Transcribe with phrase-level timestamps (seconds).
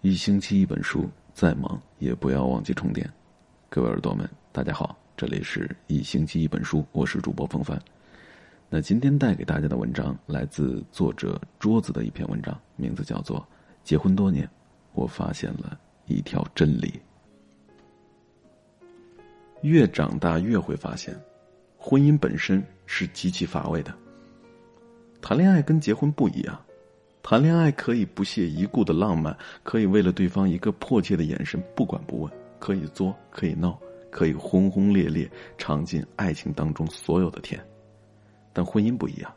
[0.00, 3.12] 一星期一本书，再忙也不要忘记充电。
[3.68, 7.76] 各位耳朵们，大家好，这里是一星期一本书，我是主播风帆。
[8.68, 13.40] 那今天带给大家的文章来自作者桌子的一篇文章，名字叫做
[13.82, 14.48] 《结婚多年，
[14.92, 15.76] 我发现了
[16.06, 17.00] 一条真理》。
[19.62, 21.12] 越长大越会发现，
[21.76, 23.92] 婚姻本身是极其乏味的。
[25.20, 26.56] 谈恋爱跟结婚不一样。
[27.22, 33.78] 谈恋爱可以不屑一顾的浪漫，可以为了对方一个迫切的眼神不管不问，可以作，可以闹，
[34.10, 37.62] 可以轰轰烈烈，尝尽爱情当中所有的甜。
[38.54, 39.30] 但婚姻不一样，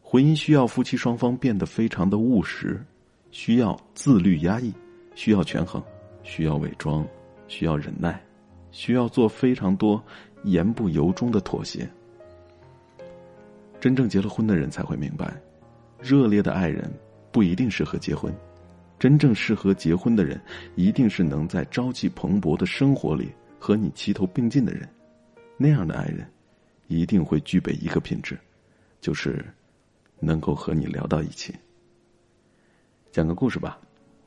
[0.00, 2.82] 婚姻需要夫妻双方变得非常的务实，
[3.30, 4.72] 需要自律压抑，
[5.14, 5.82] 需要权衡，
[6.22, 7.06] 需要伪装，
[7.46, 8.24] 需要忍耐，
[8.70, 10.02] 需要做非常多
[10.44, 11.86] 言不由衷的妥协。
[13.78, 15.36] 真正结了婚的人才会明白。
[16.00, 16.92] 热烈的爱人
[17.32, 18.32] 不一定适合结婚，
[18.98, 20.40] 真正适合结婚的人，
[20.74, 24.88] 一定是能在朝气蓬勃的生活里和你齐头并进的人。
[25.56, 26.30] 那样的爱人，
[26.86, 28.38] 一定会具备一个品质，
[29.00, 29.44] 就是
[30.20, 31.54] 能够和你聊到一起。
[33.10, 33.78] 讲个故事吧，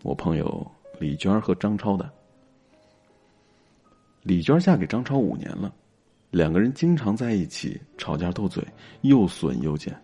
[0.01, 2.11] 我朋友李娟和张超的。
[4.23, 5.73] 李娟嫁给张超五年了，
[6.31, 8.63] 两个人经常在一起吵架斗嘴，
[9.01, 9.95] 又损又贱。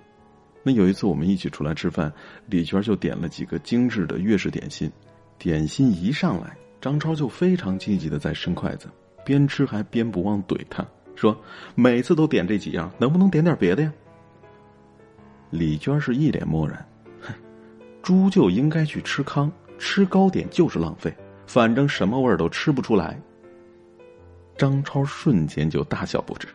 [0.68, 2.12] 那有一次我们一起出来吃饭，
[2.48, 4.92] 李娟就点了几个精致的粤式点心，
[5.38, 8.88] 点心一上来，张超就非常积极的在伸筷子，
[9.24, 10.84] 边吃还边不忘怼他，
[11.16, 11.40] 说
[11.76, 13.94] 每次都点这几样，能不能点点别的呀？
[15.52, 16.84] 李娟是一脸漠然，
[17.22, 17.32] 哼，
[18.02, 23.22] 猪就应该去吃糠，吃糕点就是浪费，反正什么味儿都吃不出来。
[24.58, 26.48] 张超瞬间就大笑不止，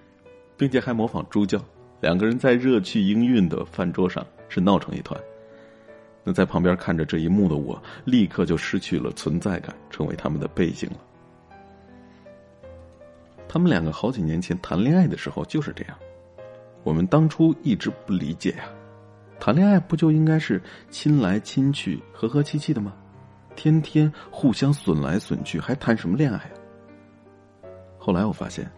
[0.56, 1.64] 并且还模仿猪叫。
[2.00, 5.20] 两个人在热气氤氲的饭桌上是闹成一团。
[6.24, 10.96] 那在旁边看着这一幕的我，立刻就失去了存在感，成为他们的背景了。
[13.48, 15.96] 他们两个好几年前谈恋爱的时候就是这样。
[16.82, 18.64] 我们当初一直不理解呀，
[19.38, 22.94] 谈恋爱不就应该是亲来亲去、和和气气的吗？
[23.56, 26.50] 天天互相损来损去，还谈什么恋爱啊？
[27.98, 28.70] 后来我发现。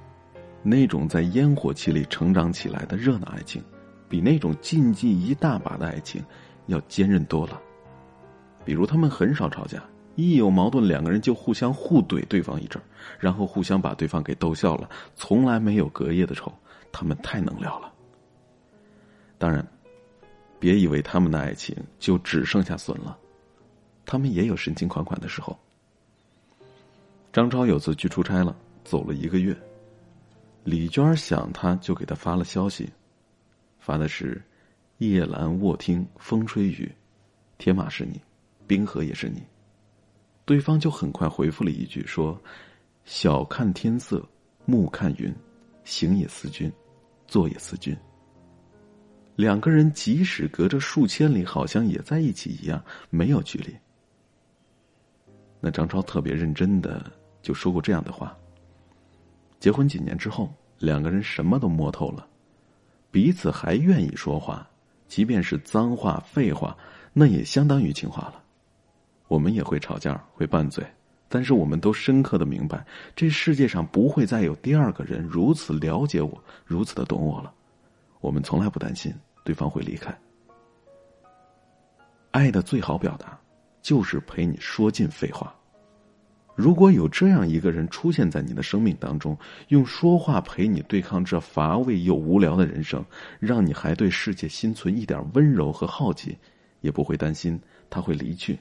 [0.63, 3.63] 那种在烟火气里成长起来的热闹爱情，
[4.09, 6.25] 比那种禁忌一大把的爱情
[6.67, 7.61] 要坚韧多了。
[8.65, 9.83] 比如，他们很少吵架，
[10.15, 12.81] 一有矛盾，两个人就互相互怼对方一阵
[13.19, 16.53] 然后互相把对方给逗笑了，从来没有隔夜的仇。
[16.93, 17.93] 他们太能聊了。
[19.39, 19.67] 当然，
[20.61, 23.19] 别以为他们的爱情就只剩下损了，
[24.05, 25.59] 他们也有深情款款的时候。
[27.33, 29.57] 张超有次去出差了，走了一个月。
[30.65, 32.89] 李娟想他，就给他发了消息，
[33.79, 34.41] 发的是
[34.99, 36.91] “夜阑卧听风吹雨，
[37.59, 38.21] 铁马是你，
[38.67, 39.43] 冰河也是你。”
[40.45, 42.41] 对方就很快回复了一句说
[43.05, 44.25] ：“晓看天色，
[44.65, 45.35] 暮看云，
[45.85, 46.71] 行也思君，
[47.27, 47.97] 坐也思君。”
[49.35, 53.75] 两个人即使隔着数千里，好像也在一起一样，没有距离。
[55.59, 58.37] 那张超特别认真的就说过这样的话。
[59.63, 62.27] 结婚几年之后，两个人什么都摸透了，
[63.13, 64.69] 彼此还愿意说话，
[65.07, 66.77] 即便是脏话、废话，
[67.13, 68.43] 那也相当于情话了。
[69.29, 70.85] 我们也会吵架，会拌嘴，
[71.29, 72.85] 但是我们都深刻的明白，
[73.15, 77.55] 这世界上不会再有第二个人如此了解我，如此的懂我了。
[78.21, 80.13] 我们从来不担心对方会离开。
[82.33, 83.39] 爱的最好表达，
[83.81, 85.55] 就是陪你说尽废话。
[86.55, 89.37] 如果有这样一个人出现在你的生命当中，
[89.69, 93.05] 用说话陪你对抗这乏味又无聊的人生，
[93.41, 96.37] 让你还对世界心存一点温柔和好奇，
[96.81, 97.59] 也不会担心
[97.89, 98.59] 他会离去，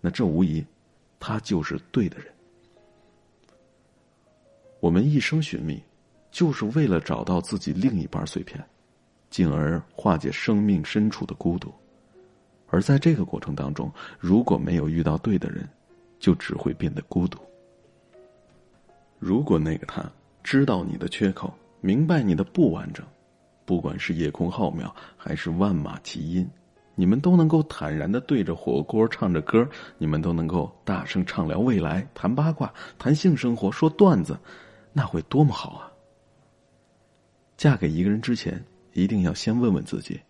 [0.00, 0.64] 那这无疑，
[1.18, 2.26] 他就是对的人。
[4.78, 5.82] 我们一生寻觅，
[6.30, 8.64] 就是为了找到自己另一半碎片，
[9.30, 11.72] 进而化解生命深处的孤独。
[12.68, 15.68] 而在这个过程当中，如果没有遇到对的人，
[16.22, 17.36] 就只会变得孤独。
[19.18, 20.08] 如果那个他
[20.44, 23.04] 知道你的缺口，明白你的不完整，
[23.64, 26.46] 不管是夜空浩渺还是万马齐喑，
[26.94, 34.38] 你们都能够坦然的对着火锅唱着歌，你们都能够大声畅聊未来，谈八卦，谈性生活，说段子，
[34.92, 35.90] 那会多么好啊！
[37.56, 40.20] 嫁给一个人之前，一定要先问问自己，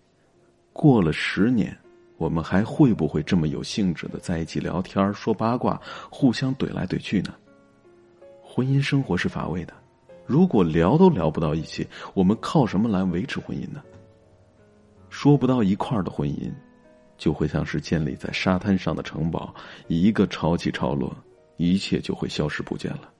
[0.73, 1.77] 过了十年。
[2.17, 5.81] 我们还会不会这么有兴致的在一起聊天、说八卦、
[6.11, 7.35] 互相怼来怼去呢？
[8.41, 9.75] 婚姻生活是乏味的，
[10.27, 13.83] 如果聊都聊不到一起，我们靠什么来维持婚姻呢？
[15.09, 16.53] 说不到一块儿的婚姻，
[17.19, 19.55] 就会像是建立在沙滩上的城堡，
[19.89, 21.15] 一个潮起潮落，
[21.57, 23.11] 一切就会消失不见了。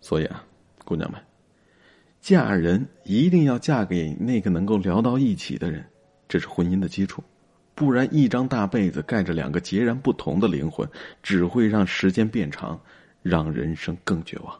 [0.00, 0.44] 所以啊，
[0.84, 1.20] 姑娘们，
[2.20, 5.84] 嫁人一定要嫁给那个能够聊到一起的人，
[6.28, 7.22] 这是婚姻的基础。
[7.80, 10.86] 不然，一张大被子盖着两个截然不同的灵魂，
[11.22, 12.78] 只会让时间变长，
[13.22, 14.54] 让人生更绝望。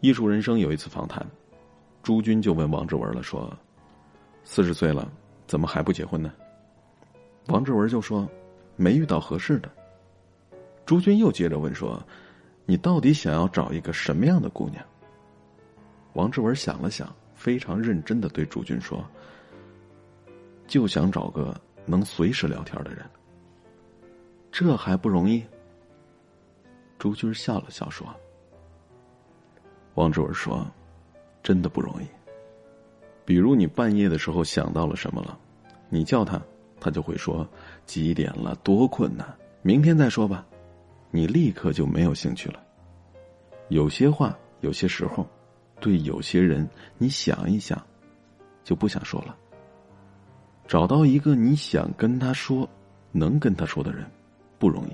[0.00, 1.24] 艺术人生有一次访谈，
[2.02, 3.56] 朱军就问王志文了，说
[4.42, 5.08] ：“四十岁了，
[5.46, 6.32] 怎么还不结婚呢？”
[7.46, 8.28] 王志文就说
[8.74, 9.70] ：“没遇到合适的。”
[10.84, 12.04] 朱军又接着问说。
[12.66, 14.84] 你到底想要找一个什么样的姑娘？
[16.14, 19.04] 王志文想了想，非常认真的对朱军说
[20.70, 21.52] ：“就想找个
[21.84, 23.04] 能随时聊天的人。
[24.52, 25.44] 这还不容易？”
[26.96, 28.06] 朱军笑了笑说
[29.96, 30.64] ：“王志文说，
[31.42, 32.06] 真的不容易。
[33.24, 35.36] 比如你半夜的时候想到了什么了，
[35.88, 36.40] 你叫他，
[36.78, 37.44] 他就会说
[37.84, 39.26] 几点了，多困难，
[39.62, 40.46] 明天再说吧。”
[41.10, 42.62] 你立刻就没有兴趣了。
[43.70, 45.26] 有些话，有些时候，
[45.80, 46.68] 对有些人，
[46.98, 47.84] 你想一想，
[48.62, 49.36] 就不想说了。
[50.70, 52.68] 找到一个你想跟他说、
[53.10, 54.08] 能跟他说的人，
[54.56, 54.92] 不容易。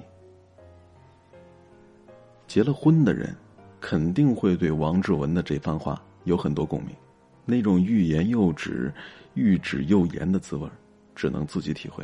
[2.46, 3.36] 结了婚的人，
[3.78, 6.96] 肯定会对王志文的这番话有很多共鸣。
[7.44, 8.90] 那种欲言又止、
[9.34, 10.66] 欲止又言的滋味，
[11.14, 12.02] 只能自己体会。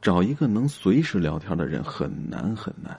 [0.00, 2.98] 找一个能随时聊天的人，很难很难。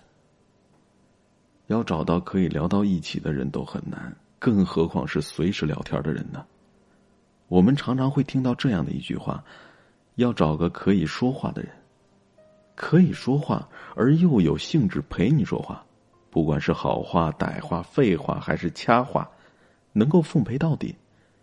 [1.65, 6.45] 要找到可以聊到一起的人都很难，更何况是随时聊天的人呢？
[7.47, 9.43] 我们常常会听到这样的一句话：
[10.15, 11.71] 要找个可以说话的人，
[12.75, 15.85] 可以说话而又有兴致陪你说话，
[16.29, 19.29] 不管是好话、歹话、废话还是掐话，
[19.93, 20.95] 能够奉陪到底，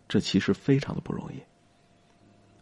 [0.07, 1.41] 这其实非常的不容易。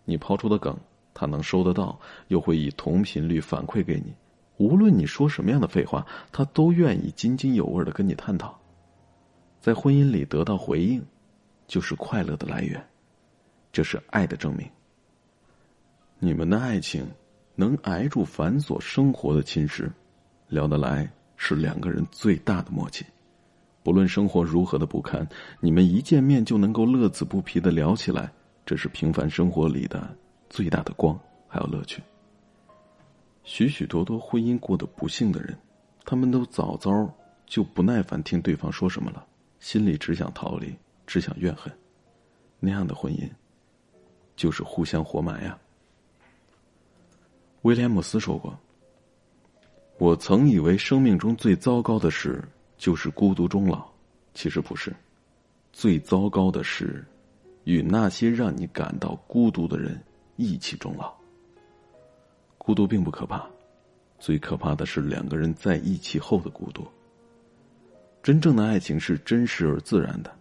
[0.06, 0.77] 你抛出的梗，
[1.13, 2.00] 他能收得到，
[2.30, 4.15] 又会以同频率反馈给你。
[4.57, 8.59] 无论你说什么样的废话，他都愿意津津有味的跟你探讨。
[9.59, 11.06] 在婚姻里得到回应，
[11.68, 12.83] 就是快乐的来源，
[13.71, 14.68] 这是爱的证明。
[16.19, 17.07] 你们的爱情
[17.55, 19.87] 能挨住繁琐生活的侵蚀，
[20.47, 23.05] 聊得来是两个人最大的默契。
[23.83, 25.27] 不论生活如何的不堪，
[25.59, 28.31] 你们一见面就能够乐此不疲的聊起来，
[28.65, 30.13] 这是平凡生活里的
[30.49, 31.17] 最大的光，
[31.47, 32.01] 还有乐趣。
[33.43, 35.55] 许许多多婚姻过得不幸的人，
[36.03, 37.13] 他们都早早
[37.45, 39.25] 就不耐烦听对方说什么了，
[39.59, 40.75] 心里只想逃离，
[41.05, 41.71] 只想怨恨。
[42.59, 43.29] 那样的婚姻，
[44.35, 45.57] 就是互相活埋呀。
[47.67, 48.57] 威廉姆斯说过
[49.99, 52.41] ：“我曾以为生命中最糟糕的事
[52.77, 53.85] 就是孤独终老，
[54.33, 54.95] 其实不是，
[55.73, 57.03] 最糟糕的是
[57.65, 60.01] 与那些让你感到孤独的人
[60.37, 61.13] 一起终老。”
[62.57, 63.45] 孤独并不可怕，
[64.17, 66.87] 最可怕的是两个人在一起后的孤独。
[68.23, 70.33] 真正的爱情是真实而自然的，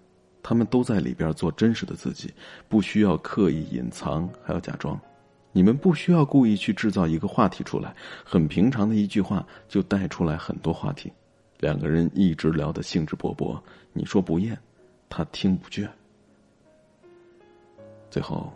[0.45, 2.33] 他们都在里边做真实的自己，
[2.69, 4.97] 不需要刻意隐藏，还要假装。
[5.57, 11.11] 你们不需要故意去制造一个话题出来，很平常的一句话就带出来很多话题，
[11.61, 13.59] 两个人一直聊得兴致勃勃。
[13.95, 14.55] 你说不厌，
[15.09, 15.89] 他听不倦。
[18.11, 18.53] 最后，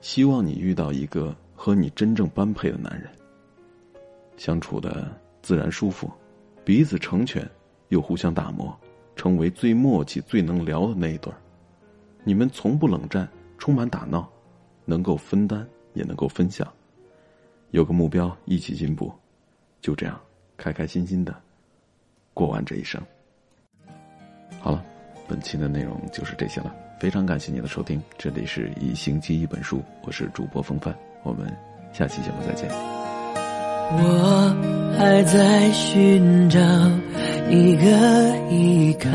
[0.00, 1.32] 希望你遇到一个。
[1.54, 3.06] 和你真正般配的男人，
[4.38, 6.10] 相处的自然舒服，
[6.64, 7.46] 彼此成全，
[7.90, 8.74] 又互相打磨，
[9.14, 11.38] 成为最默契、最能聊的那一对儿。
[12.24, 14.26] 你们从不冷战，充满打闹，
[14.86, 16.66] 能够分担，也能够分享，
[17.70, 19.12] 有个目标，一起进步，
[19.80, 20.20] 就这样
[20.56, 21.34] 开开心心的
[22.34, 23.00] 过完这一生。
[24.60, 24.84] 好了，
[25.28, 30.94] 本期的内容就是这些了，非常感谢你的收听，这里是一星期一本书，我是主播风帆。
[31.22, 31.46] 我们
[31.92, 32.68] 下期节目再见。
[33.92, 36.58] 我还在寻找
[37.50, 39.10] 一个依靠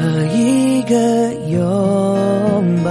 [0.00, 2.90] 和一个拥抱，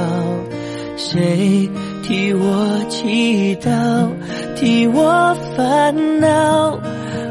[0.95, 1.69] 谁
[2.07, 4.07] 替我祈祷，
[4.55, 6.79] 替我烦恼，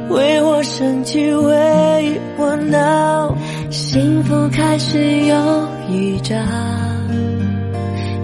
[0.09, 3.33] 为我生气，为我闹，
[3.71, 6.35] 幸福开始有预兆。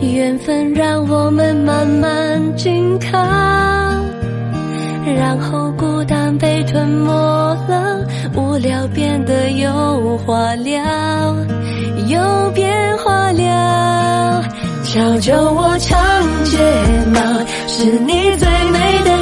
[0.00, 3.16] 缘分让我们慢慢紧靠，
[5.06, 7.12] 然后孤单被吞没
[7.68, 8.04] 了，
[8.34, 10.82] 无聊变得有话聊，
[12.08, 14.19] 有变化了。
[14.92, 16.58] 小酒窝，长睫
[17.14, 17.20] 毛，
[17.68, 19.19] 是你最美的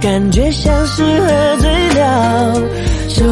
[0.00, 2.54] 感觉像是喝醉了。
[3.14, 3.24] 终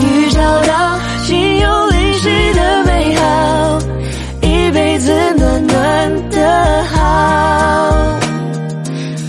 [0.00, 3.78] 于找到心有灵犀的美好，
[4.40, 6.96] 一辈子暖暖的好，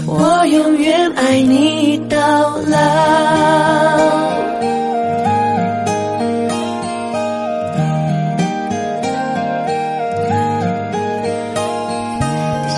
[0.05, 2.17] 我永远爱你到
[2.67, 2.77] 老。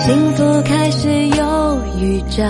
[0.02, 2.42] 幸福开始有预兆，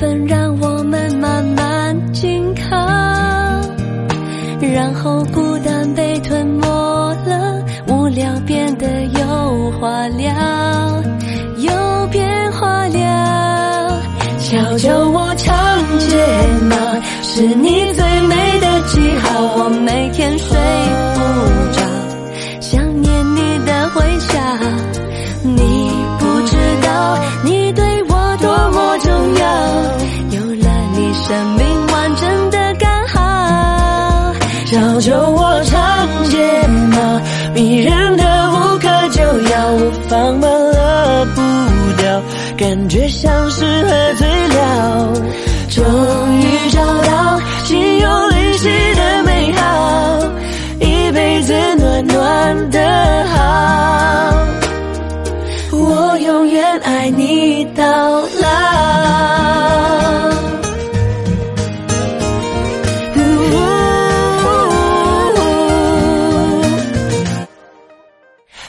[0.00, 2.74] 分让我们慢慢紧靠，
[4.58, 6.66] 然后孤单被吞没
[7.26, 10.32] 了，无聊变得有话聊，
[11.58, 14.00] 有变化了。
[14.38, 15.54] 小酒窝长
[15.98, 16.16] 睫
[16.70, 16.76] 毛，
[17.22, 17.92] 是你
[42.60, 45.14] 感觉像是喝醉了。
[45.70, 45.82] 终
[46.40, 50.20] 于找到心有灵犀的美好，
[50.78, 54.36] 一辈子暖暖的好。
[55.72, 57.84] 我永远爱你到
[58.20, 58.20] 老。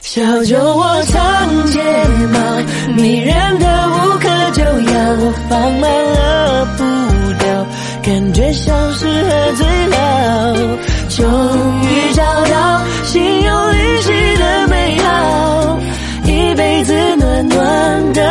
[0.02, 1.80] 小酒窝长睫
[2.34, 2.40] 毛，
[2.96, 3.81] 迷人的
[5.20, 6.84] 我放慢了步
[7.39, 7.68] 调
[8.01, 10.77] 感觉像是喝醉了
[11.10, 11.25] 终
[11.84, 15.80] 于找到心有灵犀的美好
[16.24, 18.31] 一辈子暖暖的。